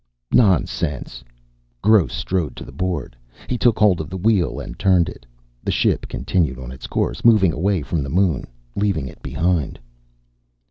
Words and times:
"Nonsense." 0.33 1.23
Gross 1.83 2.11
strode 2.11 2.55
to 2.55 2.63
the 2.65 2.71
board. 2.71 3.15
He 3.47 3.55
took 3.55 3.77
hold 3.77 4.01
of 4.01 4.09
the 4.09 4.17
wheel 4.17 4.59
and 4.59 4.79
turned 4.79 5.07
it. 5.07 5.27
The 5.63 5.69
ship 5.71 6.07
continued 6.07 6.57
on 6.57 6.71
its 6.71 6.87
course, 6.87 7.23
moving 7.23 7.53
away 7.53 7.83
from 7.83 8.01
the 8.01 8.09
moon, 8.09 8.45
leaving 8.75 9.07
it 9.07 9.21
behind. 9.21 9.77